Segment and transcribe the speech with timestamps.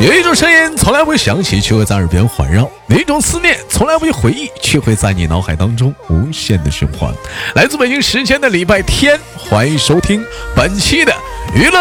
[0.00, 7.12] 有一种声音从来不会响起，却会在耳边环绕；有一种思念从来不会回忆，却会在你脑海当中无限的循环。
[7.54, 10.24] 来自北京时间的礼拜天，欢迎收听
[10.56, 11.14] 本期的
[11.54, 11.78] 娱乐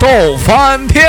[0.00, 1.06] 逗翻天。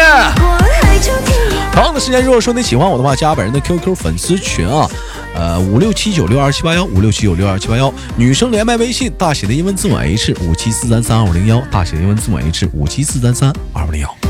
[1.74, 4.88] 同样的时间，如果说你喜欢我的话，加本人的 QQ 粉丝群啊，
[5.34, 7.92] 呃，五六七九六二七八幺，五六七九六二七八幺。
[8.18, 14.21] 女生连麦微信，大写的英文字母 H 五七四三三二五零幺，大写的英文字母 H 五七四三三二五零幺。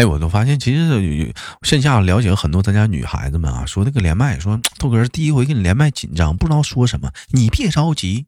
[0.00, 7.10] 哎，我都发现，其实线下了解很多咱家女孩子们啊，说那个连麦，说豆哥第一回跟你连麦紧张，不知道说什么。
[7.32, 8.24] 你别着急，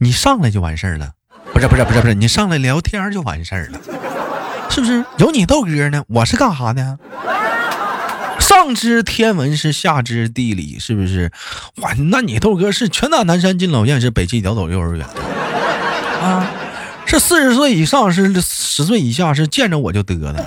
[0.00, 1.12] 你上来就完事儿了。
[1.52, 3.78] 不是不是不是不是，你上来聊天就完事儿了，
[4.68, 5.04] 是不是？
[5.18, 6.98] 有你豆哥呢，我是干啥的？
[8.40, 11.30] 上知天文是下知地理，是不是？
[11.76, 15.06] 哇，那你豆哥是拳打南山进老燕，是北汽屌走幼儿园
[16.20, 16.50] 啊？
[17.12, 20.42] 这四十岁以上，是十岁以下，是见着我就得了，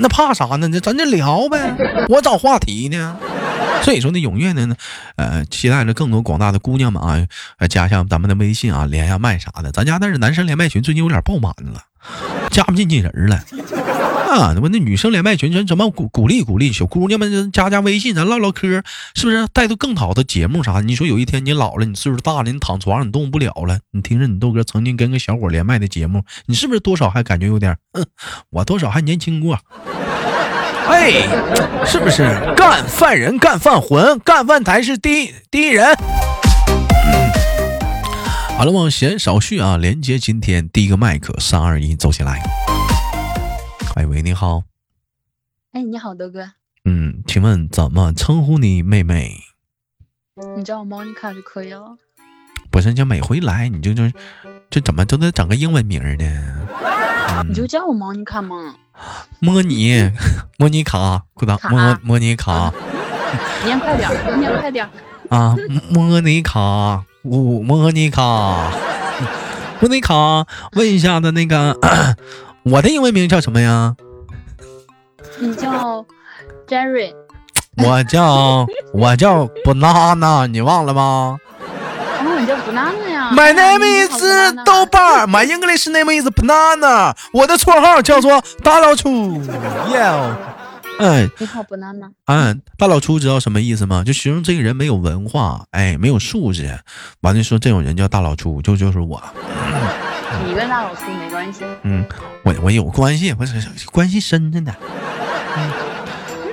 [0.00, 0.66] 那怕啥呢？
[0.68, 1.76] 那咱就聊呗，
[2.08, 3.14] 我找话题呢。
[3.82, 4.74] 所以说呢，踊跃的呢，
[5.16, 7.26] 呃，期待着更多广大的姑娘们啊，
[7.68, 9.70] 加一下咱们的微信啊，连下麦啥的。
[9.70, 11.82] 咱家那是男生连麦群，最近有点爆满了，
[12.50, 13.44] 加不进去人了。
[14.28, 18.82] 啊，那不那女生连麦群，咱怎么鼓鼓励鼓励小姑娘们加加微信，咱唠唠嗑，
[19.14, 20.80] 是不是带着更好的节目啥？
[20.80, 28.04] 你说有一天你老了，你岁数大了，你躺床上你动不了了，你听着你豆哥曾经跟个小伙连麦的节目，你是不是多少还感觉有点，嗯，
[28.50, 29.58] 我多少还年轻过？
[30.88, 31.12] 哎，
[31.86, 32.24] 是不是
[32.56, 35.86] 干饭人干饭魂，干饭才是第一第一人？
[35.86, 37.30] 嗯
[38.56, 42.42] 好了，往闲少叙啊，连接今天第一个麦克，三二一，走起来。
[43.98, 44.62] 哎喂，你好。
[45.72, 46.52] 哎，你好，德哥。
[46.84, 49.40] 嗯，请问怎么称呼你妹妹？
[50.56, 51.96] 你叫我 Monica 就可以了。
[52.70, 54.04] 不是，就每回来你就就
[54.70, 56.68] 这怎么都得整个英文名呢？
[57.48, 58.76] 你就叫我 Monica 吗？
[59.40, 60.12] 摸你，
[60.58, 62.72] 莫妮卡，裤裆，莫莫妮卡。
[63.64, 64.88] 念快点，念快点。
[65.28, 65.56] 啊，
[65.90, 68.70] 莫妮卡，呜，莫妮卡，
[69.80, 71.76] 莫妮卡，问一下的那个。
[72.70, 73.94] 我的英文名叫什么呀？
[75.38, 76.04] 你叫
[76.66, 77.12] Jerry。
[77.76, 81.38] 我叫 我叫 Banana，你忘了吗？
[82.20, 83.30] 哦，你叫 Banana 呀。
[83.32, 85.28] My name is 豆瓣。
[85.28, 87.14] My English name is Banana。
[87.32, 89.40] 我的绰号叫做大老粗。
[89.88, 90.34] Yeah。
[90.98, 92.10] 哎，你好，Banana。
[92.26, 94.02] 嗯，大老粗知道什么意思吗？
[94.04, 96.80] 就形容这个人没有文化，哎，没有素质。
[97.20, 99.22] 完了说这种人叫大老粗，就就是我。
[100.46, 101.64] 你跟大老粗没关系。
[101.82, 102.04] 嗯，
[102.44, 104.74] 我我有关系，我是关系深着呢。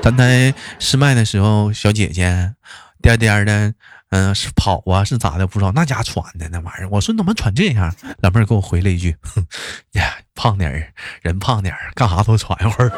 [0.01, 2.53] 刚才试麦的时候，小姐姐
[3.01, 3.73] 颠颠的，
[4.09, 5.47] 嗯，是跑啊，是咋的？
[5.47, 6.89] 不知道那家喘的那玩意儿。
[6.89, 7.93] 我说你怎么喘这样？
[8.21, 9.45] 老妹儿给我回了一句：“哼
[9.93, 12.89] 呀，胖点儿，人胖点儿，干啥都喘一会儿。”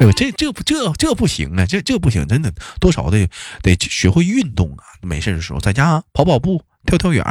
[0.00, 1.64] 哎呦，这这不这这不行啊！
[1.66, 3.28] 这这不行，真的多少得
[3.62, 4.82] 得学会运动啊！
[5.02, 6.62] 没事的时候在家跑跑步。
[6.86, 7.24] 跳跳远，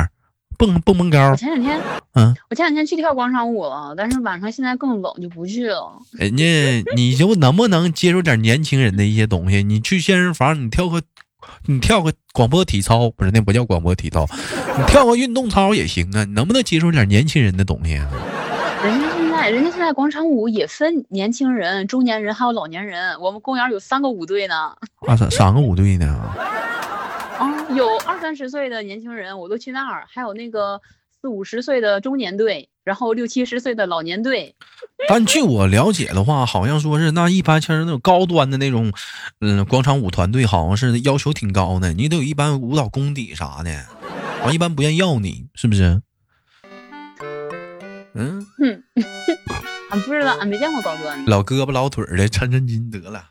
[0.58, 1.32] 蹦蹦蹦高。
[1.32, 1.80] 我前两天，
[2.14, 5.92] 嗯，我前两天去跳广场舞了，但是晚上现在更冷，就不去了。
[6.14, 9.64] 人家，你就能不能接受点年轻人的一些东西？
[9.64, 11.02] 你去健身房，你跳个，
[11.68, 14.28] 你跳个广播体操，不是那不叫广播体操，
[14.78, 16.24] 你跳个运动操也行啊。
[16.24, 18.10] 你能不能接受点年轻人的东西啊？
[18.84, 23.18] 人家现在，人家现在广场舞也分年轻人、中年人还有老年人。
[23.22, 24.74] 我们公园有三个舞队呢。
[25.08, 26.20] 啊，三三个舞队呢？
[27.74, 30.80] 啊，有二三十岁的年轻人，我都去那儿；还有那个
[31.22, 34.56] 四五十岁的中年队，然后六七十岁的老年队。
[35.10, 38.94] 但据我了解的话，好像说是那一般像是那种高端的那种，
[39.42, 43.86] 嗯，广场舞团队，好像是要求挺高的，你得有一般舞蹈功底啥的，
[44.44, 46.02] 完一般不愿要你，是不是？
[48.16, 48.46] 嗯，
[49.90, 51.32] 俺 不知道，俺没见过高端的。
[51.32, 53.26] 老胳膊老腿的，抻抻筋得了。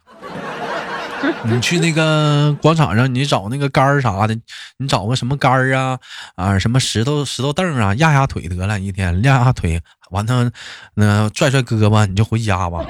[1.44, 4.35] 你去那个广场上，你找那个杆儿啥的，
[4.79, 5.99] 你找个什么杆儿啊
[6.37, 9.81] 啊，什么石头石头凳啊，压压腿得了，一天压压腿，
[10.11, 10.50] 完他
[10.94, 12.85] 那拽拽胳膊，你就回家吧。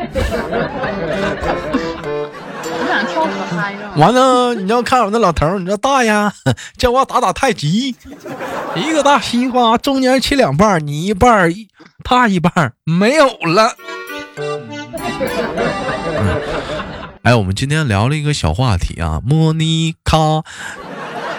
[3.97, 6.13] 完了，你要看我那老头儿，你说大爷
[6.79, 7.95] 叫我打打太极，
[8.75, 11.53] 一个大西瓜中间切两半，你一半
[12.03, 13.75] 他一半没有了。
[17.23, 20.17] 哎，我们今天聊了一个小话题啊，莫妮卡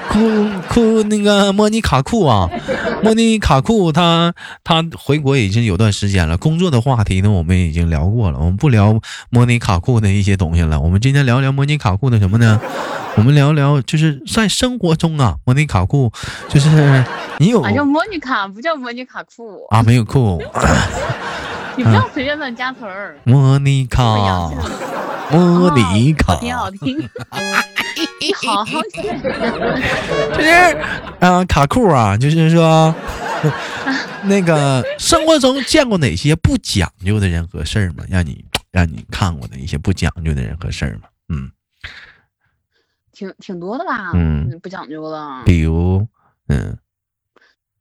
[0.10, 2.50] 库库那个莫妮卡库啊，
[3.04, 4.34] 莫妮卡库他
[4.64, 6.38] 他回国已经有段时间了。
[6.38, 8.98] 工作的话题呢，我们已经聊过了，我们不聊
[9.30, 10.80] 莫妮卡库的一些东西了。
[10.80, 12.62] 我们今天聊聊莫妮卡库的什么呢？
[13.18, 16.14] 我们聊聊，就是在生活中啊，莫妮卡库，
[16.48, 17.04] 就是
[17.40, 19.60] 你有啊，叫莫妮卡，不叫莫妮卡库。
[19.70, 20.42] 啊，没有库，
[21.76, 23.18] 你不要随便乱加词儿。
[23.26, 24.02] 莫妮卡，
[25.32, 26.98] 莫妮卡，挺好听。
[28.20, 29.04] 你好好听。
[29.04, 30.50] 就是
[31.20, 32.94] 啊，卡酷啊，就是说，
[34.26, 38.04] 那个生活中见过哪些不讲究的人和事儿吗？
[38.10, 41.10] 让你让你看过的一些不讲究的人和事儿吗？
[41.30, 41.52] 嗯。
[43.12, 46.08] 挺挺多的吧，嗯，不讲究的，比如，
[46.48, 46.76] 嗯，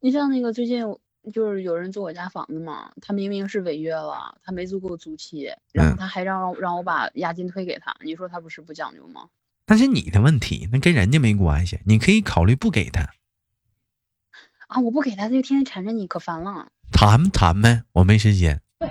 [0.00, 0.84] 你像那个最近
[1.32, 9.28] 就是有人租我家房子嘛，他明明是违约了，他没足够租期，然后他还让让我把押金退给他，你说他不是不讲究吗？
[9.66, 13.02] 那是你的问题，那跟人家没关系，你可以考虑不给他。
[14.66, 16.68] 啊，我不给他，他就天天缠着你，可烦了。
[16.90, 18.60] 谈谈呗，我没时间。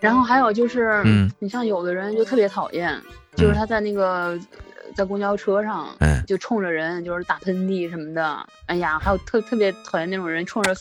[0.00, 3.00] 然后还有就是，嗯，你像有的人就特别讨厌。
[3.36, 4.38] 就是他在那个
[4.94, 5.88] 在公交车上，
[6.26, 8.46] 就冲着人就是打喷嚏什么的。
[8.66, 10.74] 哎呀，还有特特别讨厌那种人冲着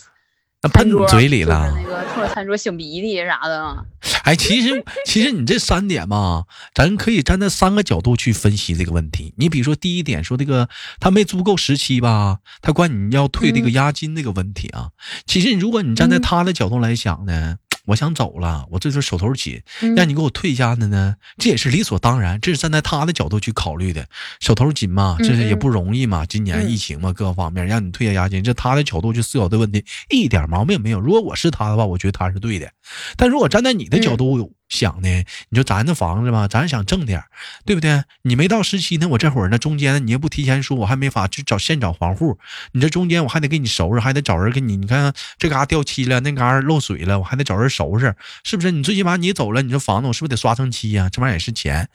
[0.72, 3.86] 喷嘴里了，那个冲着餐桌擤鼻涕啥的。
[4.24, 9.34] 哎，其实其实你这三点嘛，咱可以站在三个角度去分析这个问题。
[9.38, 10.70] 你比如说第一点，说这个
[11.00, 14.92] 他没租够时期吧，他管你要退这个押金这个问题啊。
[15.26, 17.58] 其实如果你站在他的角度来想呢。
[17.86, 19.62] 我想走了，我这是手头紧，
[19.96, 24.08] 让你给我退一下的呢，这也是理所当然，这是站在他的角度去考虑的，
[24.40, 31.00] 手头紧嘛，这是也不容易嘛，今年疫情嘛，各个方面让你退下押金，这他的角度去思考的问题一点毛病没有。
[31.00, 32.72] 如果我是他的话，我觉得他是对的，
[33.18, 34.54] 但如果站在你的角度。
[34.74, 35.24] 想呢？
[35.50, 37.24] 你说咱这房子吧，咱想挣点
[37.64, 38.04] 对不对？
[38.24, 42.40] 你没到时期呢，我这会儿呢，中间，你也不提前说，我还没法去找现找房户。
[42.72, 44.76] 你这中间我还得给你收拾，还得找人给你。
[44.76, 48.72] 你看这嘎掉漆了，那嘎漏水了，我还得找人收拾，是不是？
[48.72, 51.08] 你最起码你走了，你这房子我是不是得刷层漆呀？
[51.12, 51.88] 这玩意儿也是钱，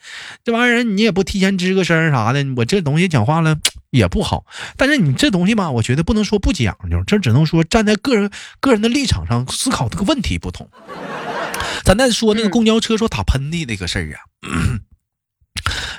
[0.45, 3.57] 这玩意儿你也不提前吱个声啥的，我这东西讲话了
[3.89, 4.45] 也不好。
[4.77, 8.31] 但是你这东西吧，我觉得不能说不讲究，这只能说站在个人
[8.61, 10.69] 个人的立场上思考这个问题不同。
[11.83, 14.19] 咱再说那个公交车说打喷嚏那个事儿啊，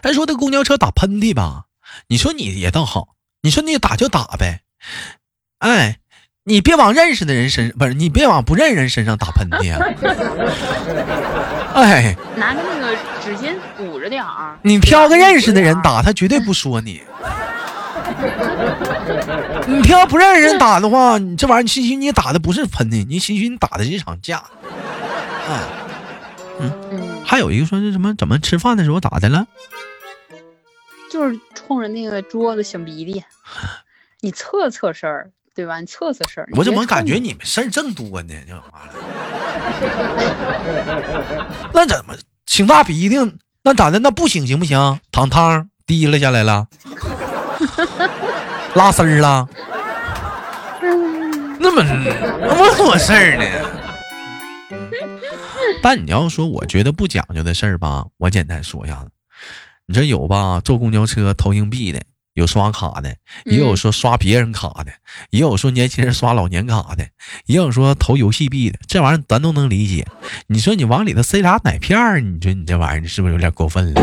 [0.02, 1.64] 咱说那公交车打喷嚏吧，
[2.08, 4.60] 你说你也倒好，你说你打就打呗，
[5.58, 5.98] 哎，
[6.44, 9.80] 你别往认识的人身不是你别往不认识人身上打喷嚏啊，
[11.74, 17.02] 哎，拿个那个纸巾捂着点儿，你挑个认识的人打， 他绝对不说你。
[19.66, 24.42] 你挑不认识人打的话，你这玩意儿，你兴许你打的不是喷嚏，你兴许你打的是一场架。
[26.60, 28.14] 嗯嗯，还有一个说是什么？
[28.16, 29.46] 怎么吃饭的时候咋的了？
[31.10, 33.24] 就是冲着那个桌子擤鼻涕。
[34.20, 35.80] 你测测事儿，对吧？
[35.80, 36.48] 你测测事儿。
[36.52, 38.34] 我怎么感觉你们事儿正多呢？
[41.72, 42.14] 那怎么
[42.46, 43.16] 擤大鼻涕？
[43.62, 43.98] 那咋的？
[43.98, 45.00] 那不擤行不行？
[45.10, 46.66] 淌汤滴了下来了，
[48.74, 49.48] 拉丝儿了。
[51.58, 53.79] 那么那么多事儿呢？
[55.82, 59.10] 但你要说，我觉得不讲究的事儿吧，我简单说一下子。
[59.86, 60.60] 你这有吧？
[60.64, 62.00] 坐公交车投硬币的，
[62.34, 64.92] 有刷卡的，也有说刷别人卡的，
[65.30, 67.08] 也有说年轻人刷老年卡的，
[67.46, 68.78] 也有说投游戏币的。
[68.86, 70.06] 这玩意儿咱都能理解。
[70.46, 74.00] 你说你往里头塞俩奶片儿，你说你这玩意儿是不是有点过分了？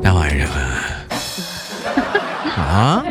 [0.00, 0.46] 那玩意儿
[2.58, 3.04] 啊？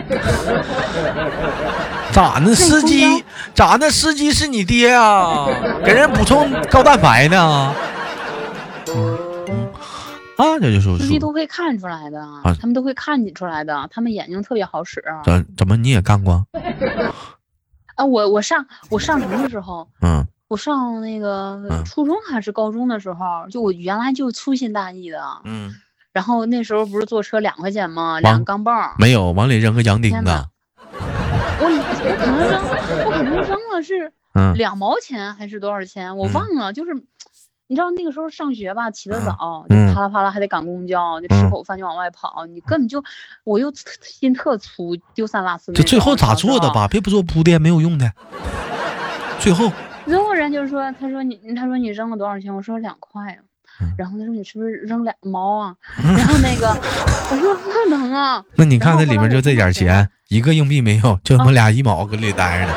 [2.11, 2.53] 咋呢？
[2.55, 3.23] 司机
[3.53, 3.89] 咋呢？
[3.89, 5.47] 司机是你爹啊？
[5.83, 7.73] 给人补充高蛋白呢？
[10.37, 12.23] 啊，这就是司机都会看出来的，
[12.61, 15.03] 他们都会看你出来的，他们眼睛特别好使。
[15.25, 16.45] 怎怎么你也干过？
[17.95, 19.87] 啊，我我上我上什么的时候？
[20.01, 25.19] 嗯，我上那个初中还是高中的时候，就我原来就粗心大意的。
[25.43, 25.73] 嗯，
[26.17, 28.19] 然后那时候不是坐车两块钱吗？
[28.21, 30.31] 两个钢镚没有往里扔个洋钉子。
[31.59, 34.11] 我我可能扔，我可能扔了是
[34.55, 36.73] 两毛钱还是多少钱，我忘了。
[36.73, 36.95] 就是
[37.67, 43.03] 你知道那个时候上学吧，起得早，就啪啦啪啦还得赶公交，就吃口饭就往外跑，你根本就
[43.43, 43.71] 我又
[44.01, 45.71] 心特粗，丢三落四。
[45.73, 46.87] 这最后咋做的吧？
[46.87, 48.11] 别不做铺垫，没有用的。
[49.39, 49.71] 最后，
[50.07, 52.55] 最后人就是说，他说你，他说你扔了多少钱？
[52.55, 53.45] 我说两块啊。
[53.97, 55.75] 然后他说你是不是扔两毛啊？
[56.03, 56.67] 然后那个
[57.31, 58.43] 我说不能啊。
[58.55, 60.09] 那你看那里面就这点钱。
[60.29, 62.73] 一个硬币没有，就他妈俩一毛搁里待着呢。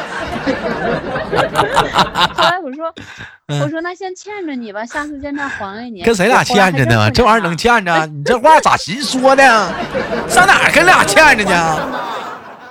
[2.32, 2.94] 后来我说，
[3.60, 6.02] 我说那先欠着你吧，下次见面还给你。
[6.02, 7.10] 跟谁俩欠着呢？
[7.10, 8.06] 这玩意儿能欠着？
[8.06, 9.42] 你这话咋寻说的？
[10.28, 11.76] 上哪跟俩欠着呢？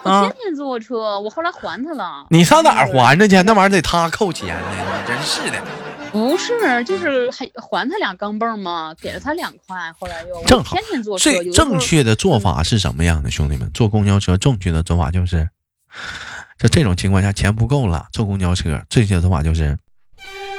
[0.03, 2.25] 我天天坐车，我后来还他了。
[2.29, 3.41] 你上哪还着去？
[3.43, 5.57] 那玩意儿得他扣钱呢，你真是的。
[6.11, 8.93] 不是，就是还还他俩钢镚吗？
[9.01, 11.31] 给了他两块，后来又正好天天坐车。
[11.31, 13.69] 最正确的做法是什么样的，兄弟们？
[13.73, 15.47] 坐公交车正确的做法就是，
[16.57, 19.77] 在这种情况下钱不够了，坐公交车正确的做法就是，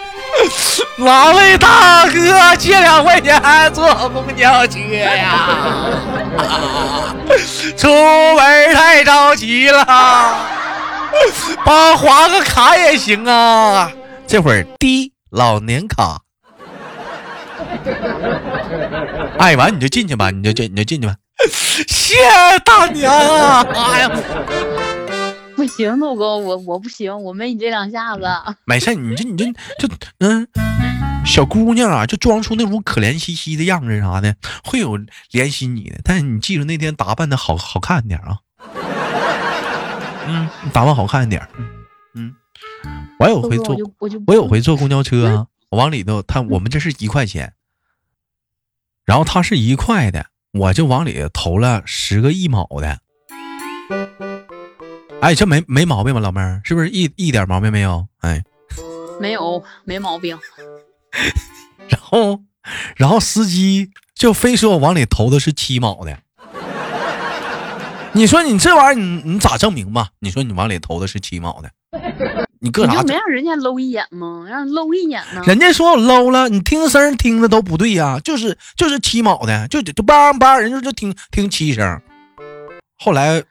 [0.99, 3.40] 哪位大哥借两块钱
[3.73, 5.49] 坐公交车呀？
[7.76, 9.85] 出门太着急了，
[11.64, 13.90] 帮划个卡也行啊。
[14.26, 15.12] 这会儿滴。
[15.30, 16.22] 老年卡，
[19.38, 21.14] 爱，完你就进去吧，你就进，你就进去吧。
[21.88, 22.16] 谢
[22.64, 23.64] 大娘啊！
[23.75, 24.10] 哎呀，
[25.56, 28.22] 不行，豆哥，我我不行，我没你这两下子。
[28.64, 29.44] 没事，你这你这
[29.78, 30.46] 就嗯，
[31.25, 34.34] 小姑娘啊，就装出那种可怜兮兮的样子啥的，
[34.64, 34.99] 会有
[35.32, 36.00] 怜惜你的。
[36.04, 38.38] 但是你记住那天打扮的好好看点啊。
[40.26, 41.46] 嗯，打扮好看一点。
[42.14, 42.34] 嗯。
[43.21, 43.77] 我有回坐，
[44.27, 45.47] 我有回坐公交车啊！
[45.69, 47.53] 我往里头，他我们这是一块钱，
[49.05, 50.25] 然后他是一块的，
[50.55, 53.00] 我就往里投了十个一毛的。
[55.21, 56.62] 哎，这没没毛病吧，老妹儿？
[56.65, 58.09] 是不是一一点毛病没有？
[58.21, 58.43] 哎，
[59.21, 60.39] 没有，没毛病。
[61.91, 62.41] 然后，
[62.97, 66.23] 然后司机就非说我往里投的是七毛的。
[68.12, 70.09] 你说你这玩意儿，你你咋证明吧？
[70.19, 71.71] 你说你往里投的是七毛的。
[72.61, 73.02] 你搁啥？
[73.02, 74.45] 没让人家搂一眼吗？
[74.49, 75.43] 让搂一眼呢？
[75.47, 82.00] 人家说我搂了，你听声听着都不对呀，就是就是七毛的，就就梆梆，人家就听听七声。
[82.99, 83.43] 后来，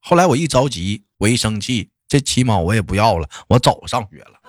[0.00, 4.40] 后来我一着急，我一生气，这七毛我也不要了，我走上学了。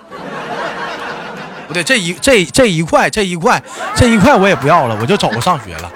[1.68, 3.63] 不对，这一这这一块这一块
[3.96, 5.91] 这一块我也不要了，我就走上学了。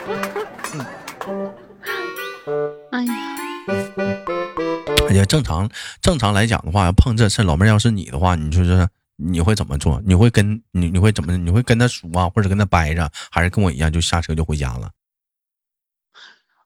[5.12, 5.70] 也正常，
[6.02, 10.02] 正常来讲的话，碰这事，老妹儿要是你的话，你就是你会怎么做？
[10.06, 11.38] 你会跟你你会怎么？
[11.38, 14.92] 你会跟他数啊，或者跟他掰着，还是跟我一样就下车就回家了？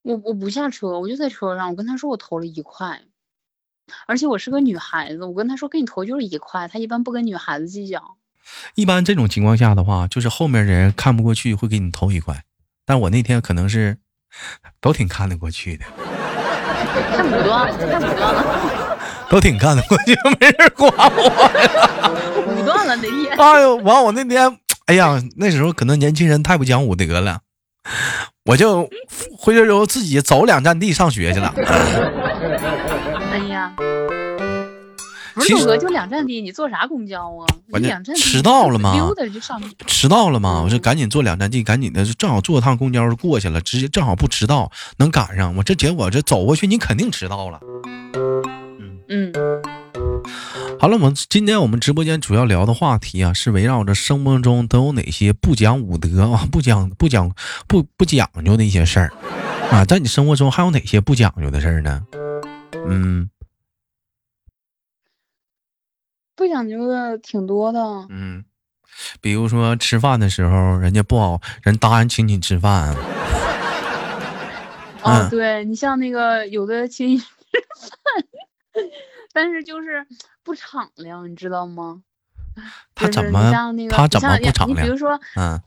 [0.02, 1.70] 我我不下车，我就在车上。
[1.70, 3.02] 我跟他说我投了一块，
[4.08, 6.68] 而且我是个女孩子，我跟他说给你投就是一块。
[6.68, 8.18] 他一般不跟女孩子计较。
[8.76, 12.46] 一般这种情况下的话，就是后面人看不过去会给你投一块，
[12.86, 13.98] 但我那天可能是
[14.80, 15.86] 都挺看得过去的。
[17.16, 18.44] 看武断了，太武断了，
[19.30, 22.46] 都挺干的，我就没人管我。
[22.48, 23.38] 武断了那天。
[23.38, 27.40] 哎呦，完我那天，哎呀，那时候可能年轻人太不讲武德了，
[28.46, 28.90] 我就
[29.38, 31.54] 回去之后自己走两站地上学去了。
[35.40, 37.48] 不是哥，就两站地，你坐啥公交啊？
[37.80, 38.94] 两站迟到了吗？
[38.94, 39.62] 溜达就上。
[39.88, 40.62] 迟到了吗？
[40.64, 45.56] 我说赶紧坐两站地，赶紧的，正好坐趟公交过去了，直接正好不迟到，能赶上。
[45.56, 47.60] 我这结果这走过去，你肯定迟到了。
[48.80, 49.34] 嗯嗯。
[50.80, 57.32] 好了，我们今天我们直播间主要聊的话题啊，是围绕着生活中都有哪些不讲武德啊、不讲不讲
[57.68, 59.12] 不不讲究的一些事儿
[59.72, 62.02] 啊，在你生活中还有哪些不讲究的事儿呢？
[62.88, 63.30] 嗯。
[66.40, 68.46] 不讲究的挺多的，嗯，
[69.20, 72.96] 比如说吃饭的时候，人家不好，人答应请你吃饭。
[75.04, 78.86] 哦，对你像那个有的请你吃饭，
[79.34, 80.08] 但是就是
[80.42, 82.02] 不敞亮，你知道吗？
[82.96, 83.52] 他怎么？
[83.90, 84.70] 他怎么不敞亮？
[84.70, 85.60] 你比如说，嗯，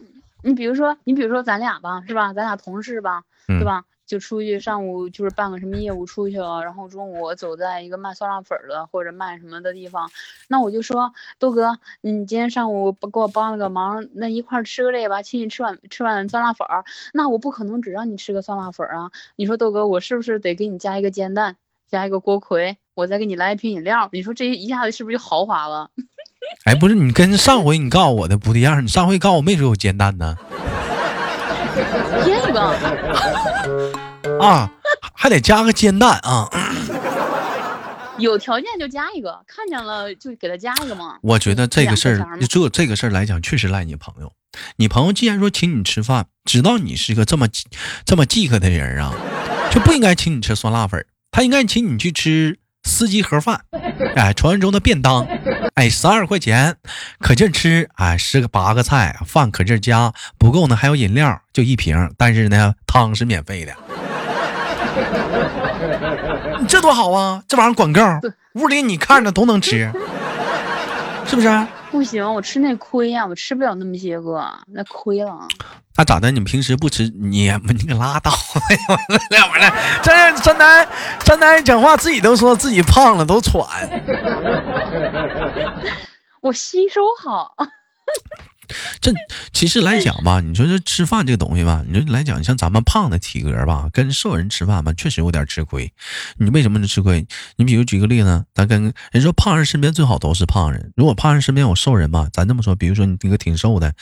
[0.42, 2.32] 你比如说，你比如说咱俩吧，是吧？
[2.32, 3.84] 咱俩同事吧，对吧？
[4.12, 10.10] 就出去上午就是办个什么业务出去了，然后中午走在一个卖酸辣粉的或者卖什么的地方，
[10.48, 16.84] 那我就说豆哥，你今天上午给我帮了个忙，那一块吃个这个吧，请你吃碗吃碗酸辣粉儿。
[17.14, 21.56] 那我不可能只让你吃个酸辣粉儿啊，你说豆哥，我是不是得给你加一个煎蛋，
[21.88, 24.10] 加一个锅盔，我再给你来一瓶饮料？
[24.12, 25.88] 你说这一下子是不是就豪华了？
[26.68, 30.36] 哎，不是，你跟上回你告诉我的不一样，你上回告诉我没说有煎蛋呢。
[32.22, 32.60] 添一个
[34.40, 34.70] 啊，
[35.14, 36.48] 还得加个煎蛋啊！
[38.18, 41.16] 有条件就加一个，看见了就给他加一个嘛。
[41.22, 44.32] 我觉得这个事儿，就这个事儿来讲，确实赖你朋友。
[44.76, 47.48] 你朋友既然说请你吃饭，知道你是个这么
[48.04, 49.12] 这么饥渴的人啊，
[49.72, 52.58] 就不应该请你吃酸辣粉，他应该请你去吃。
[52.84, 53.60] 司机盒饭，
[54.16, 55.26] 哎，传说中的便当，
[55.74, 56.76] 哎，十二块钱，
[57.18, 63.74] 可劲吃，哎，十个八个菜，饭可劲加，不够呢还有饮料，就一瓶，但是呢汤是免费的，
[66.60, 67.42] 你 这多好啊！
[67.48, 68.20] 这玩意儿广告，
[68.54, 69.90] 屋里你看着都能吃，
[71.26, 71.66] 是不是？
[71.90, 75.46] 不行，我吃那亏呀，我吃不了那么些个，那亏了。
[75.94, 76.30] 那咋的？
[76.30, 77.04] 你平时不吃？
[77.20, 78.32] 你你可拉倒！
[79.30, 79.72] 两会儿
[80.02, 80.88] 这山南
[81.24, 83.66] 山南讲话自己都说自己胖了，都喘。
[86.40, 87.54] 我吸收好。
[89.00, 89.12] 这
[89.52, 95.92] 其实来讲吧，你说这吃饭这个东西吧，你说来讲，像咱们胖的体格吧，跟瘦人吃饭吧，确实有点吃亏。
[96.36, 97.26] 你为什么能吃亏？
[97.56, 100.92] 你比如举个例子，咱跟人说胖人身边最好都是胖人。
[100.96, 103.92] 如果胖人身边有瘦人吧，咱这么说，比如说你那个挺瘦的，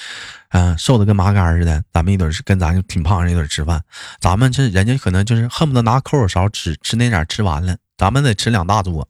[0.49, 3.83] 啊，瘦的跟麻杆似的，咱们一顿是跟咱挺胖人一顿吃饭，
[4.21, 9.09] 咱们这人家可能就是恨不得拿抠手勺吃吃那点吃完了，咱们得吃两大桌。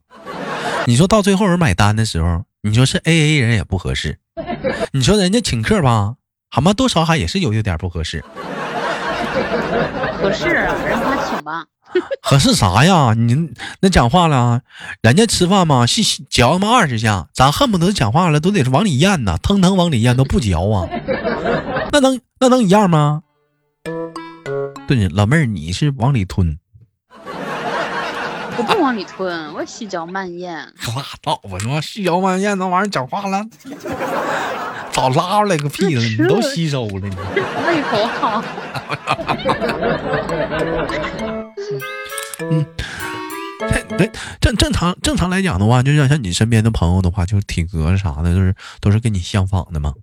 [0.87, 4.19] 你说到最后人买单的时候，你说是 A A 人也不合适。
[4.91, 6.15] 你说人家请客吧，
[6.51, 6.73] 好吗？
[6.73, 8.23] 多少还也是有一点不合适。
[10.21, 11.65] 合适啊，让他请吧。
[12.21, 13.15] 合适啥呀？
[13.17, 13.49] 你
[13.79, 14.61] 那讲话了，
[15.01, 20.87] 人家吃饭嘛，细嚼他妈二十下，咱恨不得讲话了都得是往里咽呐，腾腾往里咽都不嚼啊。
[21.91, 23.23] 那能那能一样吗？
[24.87, 26.59] 对，老妹儿你是往里吞。
[28.61, 30.53] 我不往里吞，我细嚼慢咽。
[30.55, 33.43] 拉倒吧，你妈细嚼慢咽那玩意儿讲话了，
[34.93, 37.15] 早拉出来个屁了，你都吸收了，你
[37.65, 38.43] 胃口好。
[42.41, 42.63] 嗯，
[43.97, 49.95] 对，正正常正常来讲的话，就像像你身边的朋友的话，就是体格啥的，就是都是跟你相仿的吗？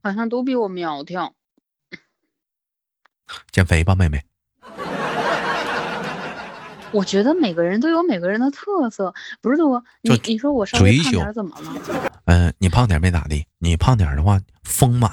[0.00, 1.32] 好像都比我苗条。
[3.50, 4.22] 减肥吧，妹妹。
[6.94, 9.82] 我觉得每个人都有每个人的特色，不是多。
[10.02, 11.72] 你你说我稍微胖点怎么了？
[12.26, 15.10] 嗯，你胖点没咋地，你胖点的话丰满。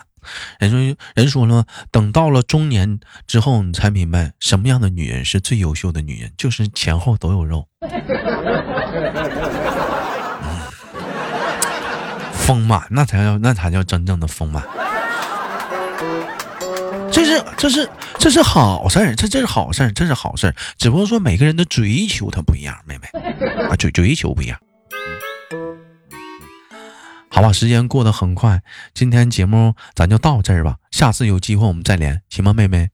[0.60, 7.68] 人说人说了，等到了中年之后，你才明白什么样的女人是最优秀的女人，就是前后都有肉。
[12.32, 14.64] 丰满，那才叫那才叫真正的丰满。
[17.12, 20.56] 这是这是这是好事儿，这这是好事儿，这是好事儿。
[20.78, 23.08] 只不过说每个人的追求它不一样，妹妹
[23.70, 24.58] 啊，追追求不一样。
[27.30, 28.62] 好吧，时间过得很快，
[28.94, 30.78] 今天节目咱就到这儿吧。
[30.92, 32.90] 下次有机会我们再连，行吗，妹妹？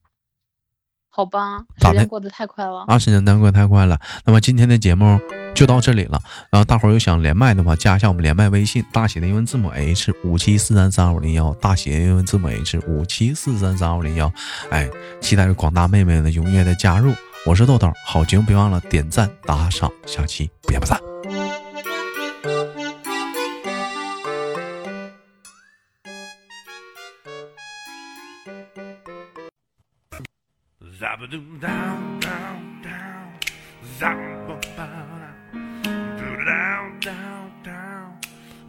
[1.09, 2.99] 好吧，时间过得太快了啊！
[2.99, 3.99] 时间过得太快了。
[4.25, 5.19] 那么今天的节目
[5.57, 6.21] 就到这里了。
[6.51, 14.31] 然后大伙儿有想连麦的话，加一下我们连麦微信，大写的英文字母 H 五七四三三五零幺，大写的英文字母 H 五七四三三五零幺。
[14.69, 14.87] 哎，
[15.19, 17.11] 期待着广大妹妹的踊跃的加入。
[17.43, 20.99] 我是豆豆，好节目别忘了点赞打赏，下期不见不散。